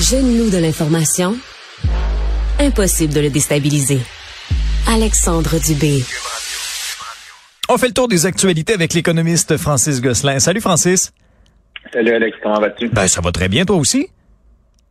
[0.00, 1.36] Jeune-loup de l'information,
[2.60, 3.98] impossible de le déstabiliser.
[4.86, 6.04] Alexandre Dubé.
[7.68, 10.38] On fait le tour des actualités avec l'économiste Francis Gosselin.
[10.38, 11.12] Salut Francis.
[11.92, 12.88] Salut Alex, comment vas-tu?
[12.90, 14.06] Ben, ça va très bien, toi aussi?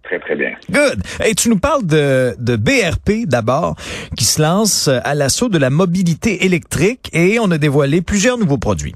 [0.04, 0.52] Très, très bien.
[0.70, 1.02] Good.
[1.24, 3.78] Et tu nous parles de, de BRP d'abord,
[4.18, 8.58] qui se lance à l'assaut de la mobilité électrique et on a dévoilé plusieurs nouveaux
[8.58, 8.96] produits.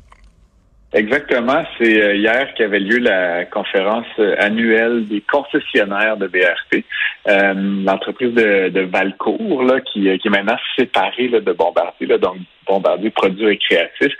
[0.93, 1.63] Exactement.
[1.77, 6.83] C'est euh, hier qu'avait lieu la conférence euh, annuelle des concessionnaires de BRP.
[7.27, 7.53] Euh,
[7.85, 12.37] L'entreprise de, de, Valcourt, là, qui, qui, est maintenant séparée là, de Bombardier, là, donc
[12.67, 14.13] Bombardier Produits Récréatifs,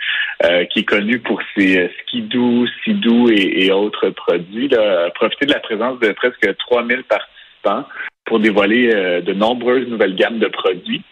[0.44, 5.44] euh, qui est connu pour ses skidoo, sidou et, et, autres produits, là, a profité
[5.46, 7.84] de la présence de presque 3000 participants
[8.24, 8.88] pour dévoiler
[9.22, 11.02] de nombreuses nouvelles gammes de produits.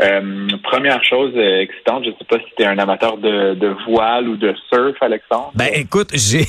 [0.00, 3.54] Euh, première chose euh, excitante, je ne sais pas si tu es un amateur de,
[3.54, 5.50] de, voile ou de surf, Alexandre.
[5.56, 6.44] Ben écoute, j'ai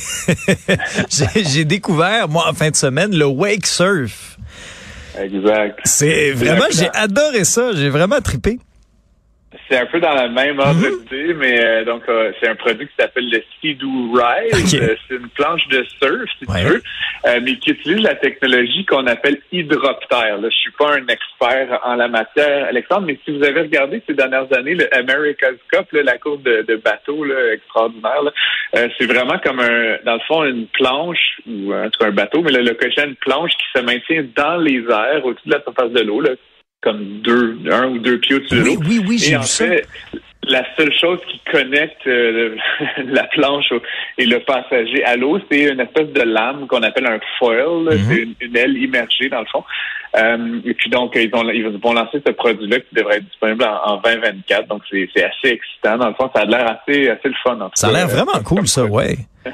[1.10, 4.36] j'ai découvert moi en fin de semaine le wake surf.
[5.18, 5.80] Exact.
[5.82, 8.60] C'est vraiment, j'ai adoré ça, j'ai vraiment trippé.
[9.70, 11.04] C'est un peu dans la même ordre Mhm.
[11.04, 14.54] d'idée, mais euh, donc euh, c'est un produit qui s'appelle le Sea-Doo Ride.
[14.66, 14.82] Okay.
[14.82, 16.62] Euh, c'est une planche de surf, si Ouais.
[16.62, 16.82] tu veux,
[17.42, 20.38] mais qui utilise la technologie qu'on appelle hydroptère.
[20.38, 24.02] Là, je suis pas un expert en la matière, Alexandre, mais si vous avez regardé
[24.08, 28.32] ces dernières années le America's Cup, là, la course de, de bateau là, extraordinaire,
[28.74, 32.42] c'est vraiment comme un, dans le fond, une planche ou en tout cas un bateau,
[32.42, 35.62] mais là, le cochon une planche qui se maintient dans les airs au-dessus de la
[35.62, 36.22] surface de l'eau,
[36.82, 38.80] comme deux, un ou deux pieds au-dessus de Oui, l'eau.
[38.88, 39.66] oui, oui, j'ai vu ça.
[39.66, 39.86] fait,
[40.44, 42.56] la seule chose qui connecte euh,
[43.04, 43.70] la planche
[44.16, 47.84] et le passager à l'eau, c'est une espèce de lame qu'on appelle un foil.
[47.84, 47.98] Mhm.
[48.08, 49.62] C'est une, une aile immergée dans le fond.
[50.16, 53.62] Euh, et puis donc, ils, ont, ils vont lancer ce produit-là qui devrait être disponible
[53.64, 54.66] en, en 2024.
[54.68, 55.98] Donc, c'est assez excitant.
[55.98, 57.60] Dans le fond, ça a l'air assez, assez le fun.
[57.60, 59.18] En Ça a l'air vraiment cool ça, ouais.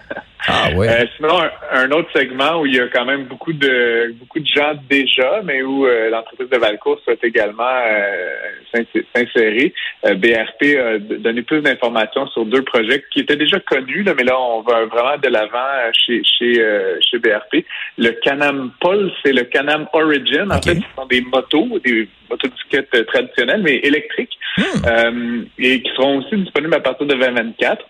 [0.48, 0.88] Ah ouais.
[0.88, 4.38] euh, sinon, un, un autre segment où il y a quand même beaucoup de beaucoup
[4.40, 8.34] de gens déjà, mais où euh, l'entreprise de Valcourt souhaite également euh,
[8.74, 9.72] s'ins- s'insérer.
[10.06, 14.24] Euh, BRP a donné plus d'informations sur deux projets qui étaient déjà connus, là, mais
[14.24, 17.64] là, on va vraiment de l'avant euh, chez chez euh, chez BRP.
[17.98, 22.94] Le Canam Pulse et le Canam Origin, en fait, ce sont des motos, des motocyclettes
[22.94, 24.62] euh, traditionnelles, mais électriques, Hmm.
[24.86, 27.84] euh, et qui seront aussi disponibles à partir de 2024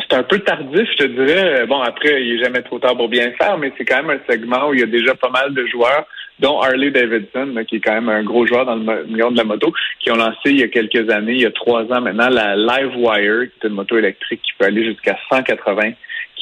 [0.00, 1.66] c'est un peu tardif, je te dirais.
[1.66, 4.32] Bon, après, il est jamais trop tard pour bien faire, mais c'est quand même un
[4.32, 6.06] segment où il y a déjà pas mal de joueurs,
[6.40, 9.44] dont Harley Davidson, qui est quand même un gros joueur dans le milieu de la
[9.44, 12.28] moto, qui ont lancé il y a quelques années, il y a trois ans maintenant,
[12.28, 15.92] la Livewire, qui est une moto électrique qui peut aller jusqu'à 180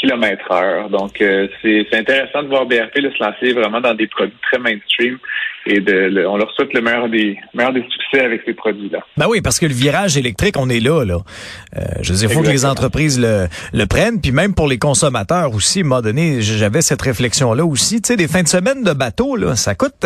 [0.03, 0.91] km heure.
[0.91, 4.37] Donc, euh, c'est c'est intéressant de voir BRP là, se lancer vraiment dans des produits
[4.51, 5.17] très mainstream
[5.65, 8.99] et de, le- on leur souhaite le meilleur des, meilleur des succès avec ces produits-là.
[9.17, 11.19] Ben oui, parce que le virage électrique, on est là, là.
[11.77, 14.67] Euh, je veux dire, il faut que les entreprises le, le prennent, puis même pour
[14.69, 18.03] les consommateurs aussi, à un moment donné, j'avais cette réflexion-là aussi.
[18.03, 20.05] Tu sais, des fins de semaine de bateau, là, ça coûte,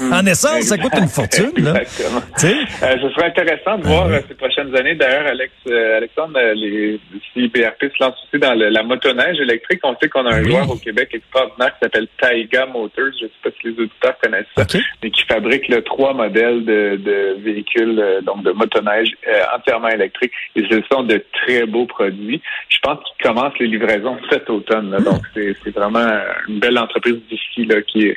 [0.00, 1.80] en essence, ça coûte une fortune, là.
[1.82, 2.20] Exactement.
[2.44, 4.14] Euh, ce serait intéressant de Ah voir oui.
[4.14, 4.94] euh, ces prochaines années.
[4.94, 7.00] D'ailleurs, Alex, euh, Alexandre, euh, les,
[7.32, 10.42] si BRP se lance aussi dans le- la motoneige électrique, on sait qu'on a un
[10.42, 10.50] Oui.
[10.50, 13.12] joueur au Québec extraordinaire qui s'appelle Taiga Motors.
[13.18, 14.64] Je ne sais pas si les auditeurs connaissent ça,
[15.02, 19.88] mais qui fabrique là, trois modèles de, de véhicules, euh, donc de motoneige euh, entièrement
[19.88, 20.32] électriques.
[20.56, 22.40] Et ce sont de très beaux produits.
[22.68, 24.90] Je pense qu'ils commencent les livraisons cet automne.
[24.90, 24.98] là.
[25.00, 26.06] donc, c'est c'est vraiment
[26.48, 28.14] une belle entreprise d'ici là, qui,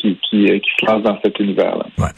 [0.00, 1.84] qui, qui, qui se lance dans cet univers-là.
[1.98, 2.10] Ouais.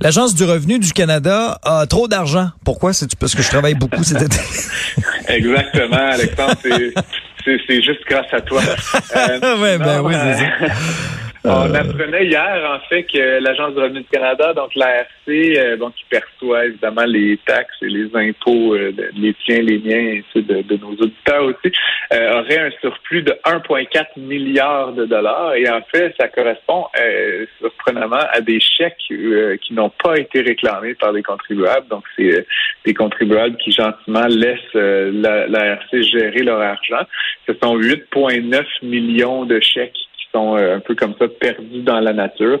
[0.00, 2.50] L'Agence du revenu du Canada a trop d'argent.
[2.64, 2.92] Pourquoi?
[2.92, 4.36] C'est parce que je travaille beaucoup cet été.
[5.28, 8.60] Exactement, Alexandre, c'est- juste grâce à toi.
[9.16, 10.74] Euh, Ouais, ben non, oui, c'est euh, ça.
[11.44, 11.74] On Euh.
[11.74, 16.04] apprenait hier, en fait, que l'Agence du revenu du Canada, donc l'ARC, euh, donc qui
[16.10, 20.62] perçoit évidemment les taxes et les impôts, euh, les tiens, les miens, et ceux de,
[20.62, 21.72] de nos auditeurs aussi,
[22.12, 25.54] euh, aurait un surplus de 1,4 milliard de dollars.
[25.54, 30.40] Et en fait, ça correspond euh, surprenamment à des chèques euh, qui n'ont pas été
[30.40, 31.86] réclamés par les contribuables.
[31.88, 32.46] Donc, c'est euh,
[32.84, 37.06] des contribuables qui gentiment laissent euh, la, l'ARC gérer leur argent.
[37.46, 42.00] Ce sont 8,9 millions de chèques qui sont euh, un peu comme ça perdus dans
[42.00, 42.60] la nature.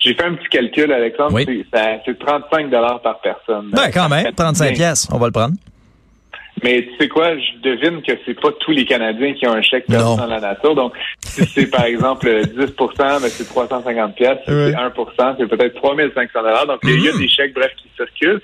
[0.00, 1.34] J'ai fait un petit calcul, Alexandre.
[1.34, 1.44] Oui.
[1.46, 3.70] C'est, ça- c'est 35 dollars par personne.
[3.72, 4.72] Ben, quand même, 35 Bien.
[4.74, 5.54] pièces, on va le prendre.
[6.64, 9.60] Mais tu sais quoi, je devine que c'est pas tous les Canadiens qui ont un
[9.60, 10.74] chèque perdu dans la nature.
[10.74, 14.38] Donc, si c'est par exemple 10% ben c'est 350 pièces.
[14.46, 16.66] Si c'est 1% c'est peut-être 3500 dollars.
[16.66, 17.18] Donc, il y a Mhm.
[17.18, 18.40] des chèques, bref, qui circulent.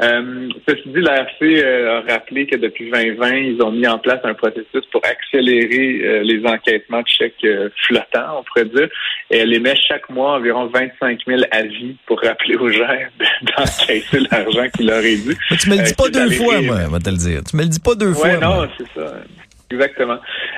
[0.00, 4.20] Euh, ceci dit, l'ARC euh, a rappelé que depuis 2020, ils ont mis en place
[4.22, 8.88] un processus pour accélérer euh, les encaissements de chèques euh, flottants, on pourrait dire.
[9.30, 12.86] Et elle émet chaque mois environ 25 000 avis pour rappeler aux gens
[13.18, 15.36] de- d'encaisser l'argent qui leur est dû.
[15.50, 16.72] Mais tu me le dis Euh, pas deux fois, rire.
[16.72, 17.40] moi, va te le dire.
[17.48, 18.36] Tu me le dis pas deux Ouais, fois.
[18.38, 19.14] non, c'est ça.
[19.70, 20.16] Exactement.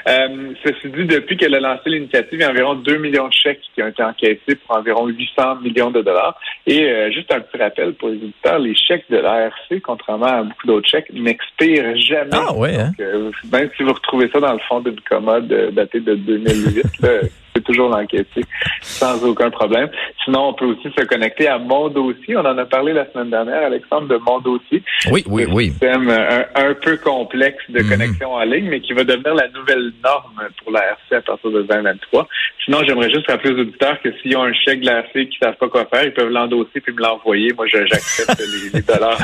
[0.08, 3.32] Euh, ceci dit, depuis qu'elle a lancé l'initiative, il y a environ 2 millions de
[3.32, 6.38] chèques qui ont été enquêtés pour environ 800 millions de dollars.
[6.66, 10.42] Et euh, juste un petit rappel pour les auditeurs, les chèques de l'ARC, contrairement à
[10.44, 12.30] beaucoup d'autres chèques, n'expirent jamais.
[12.32, 12.92] Ah ouais, hein?
[13.00, 16.84] euh, même si vous retrouvez ça dans le fond d'une commode euh, datée de 2008,
[17.00, 17.08] là,
[17.54, 18.44] c'est toujours l'enquêter
[18.82, 19.88] sans aucun problème.
[20.24, 22.36] Sinon, on peut aussi se connecter à Mon Dossier.
[22.36, 24.82] On en a parlé la semaine dernière, Alexandre, de Mon Dossier.
[25.10, 25.68] Oui, oui, un oui.
[25.70, 27.88] système un, un peu complexe de Mhm.
[27.88, 31.50] connexion en ligne, mais qui va devenir la nouvelle norme pour la RC à partir
[31.50, 32.26] de 2023.
[32.64, 35.38] Sinon, j'aimerais juste rappeler aux auditeurs que s'ils ont un chèque de la RC qui
[35.40, 37.52] ne savent pas quoi faire, ils peuvent l'endosser puis me l'envoyer.
[37.56, 39.18] Moi, j'accepte les, les dollars.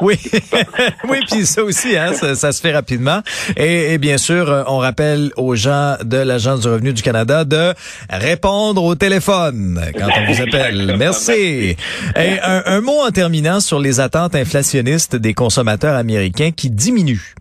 [0.00, 0.14] Oui,
[1.08, 3.20] oui, puis ça aussi, hein, ça, ça se fait rapidement.
[3.56, 7.44] Et, et bien sûr, euh, on rappelle aux gens de l'Agence du revenu du Canada
[7.44, 7.69] de
[8.10, 10.96] répondre au téléphone quand on vous appelle.
[10.98, 11.76] Merci.
[12.16, 17.34] Et un, un mot en terminant sur les attentes inflationnistes des consommateurs américains qui diminuent.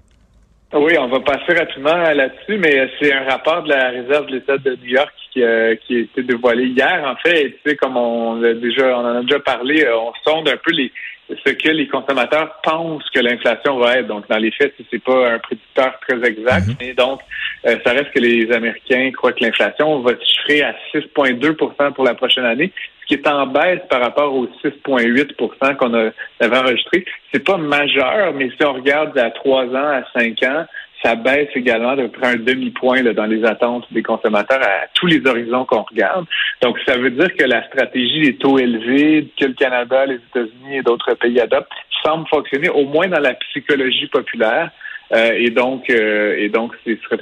[0.72, 4.58] Oui, on va passer rapidement là-dessus, mais c'est un rapport de la réserve de l'État
[4.60, 7.04] de New York qui, euh, qui a été dévoilé hier.
[7.08, 9.98] En fait, et tu sais, comme on a déjà, on en a déjà parlé, euh,
[9.98, 10.92] on sonde un peu les
[11.30, 14.08] ce que les consommateurs pensent que l'inflation va être.
[14.08, 17.22] Donc, dans les faits, c'est pas un prédicteur très exact, mais donc,
[17.68, 22.04] euh, ça reste que les Américains croient que l'inflation va se chiffrer à 6,2 pour
[22.06, 22.72] la prochaine année,
[23.02, 25.36] ce qui est en baisse par rapport aux 6,8
[25.78, 27.06] qu'on a- avait enregistré.
[27.34, 30.66] C'est pas majeur, mais si on regarde à trois ans, à cinq ans,
[31.04, 35.26] ça baisse également de près un demi-point dans les attentes des consommateurs à tous les
[35.26, 36.26] horizons qu'on regarde.
[36.62, 40.78] Donc, ça veut dire que la stratégie des taux élevés que le Canada, les États-Unis
[40.78, 41.72] et d'autres pays adoptent
[42.04, 44.72] semble fonctionner, au moins dans la psychologie populaire.
[45.12, 46.74] Euh, et donc, euh, et donc,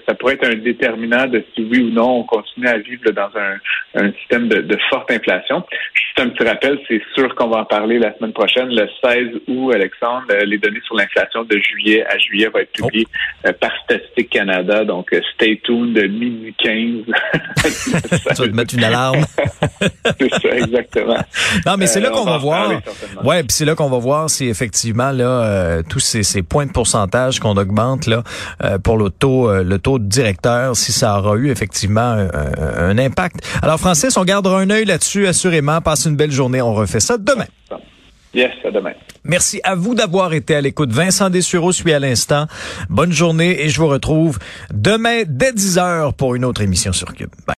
[0.06, 3.30] ça pourrait être un déterminant de si oui ou non on continue à vivre dans
[3.36, 3.56] un,
[3.96, 5.64] un système de, de forte inflation.
[6.20, 9.72] Un petit rappel, c'est sûr qu'on va en parler la semaine prochaine, le 16 août,
[9.74, 10.24] Alexandre.
[10.32, 13.08] euh, les données sur l'inflation de juillet à juillet vont être publiées
[13.46, 14.84] euh, par Statistique Canada.
[14.84, 16.82] Donc, euh, stay tuned de midi 15.
[17.66, 17.92] Tu
[18.26, 19.24] vas te mettre une alarme.
[20.20, 21.18] c'est ça, exactement.
[21.66, 22.70] Non, mais c'est Euh, là qu'on on va voir.
[22.84, 23.22] certainement.
[23.30, 26.66] Ouais, puis c'est là qu'on va voir si effectivement là euh, tous ces, ces points
[26.66, 28.24] de pourcentage qu'on augmente là
[28.64, 32.28] euh, pour le taux le taux de directeur, si ça aura eu effectivement
[32.78, 33.36] un impact.
[33.62, 35.80] Alors Francis, on gardera un œil là-dessus assurément.
[35.82, 36.62] Passe une belle journée.
[36.62, 37.46] On refait ça demain.
[38.34, 38.94] Yes, à demain.
[39.24, 40.92] Merci à vous d'avoir été à l'écoute.
[40.92, 42.48] Vincent Dessureau suit à l'instant.
[42.90, 44.38] Bonne journée et je vous retrouve
[44.72, 47.30] demain dès 10 heures pour une autre émission sur Cube.
[47.30, 47.46] Bye.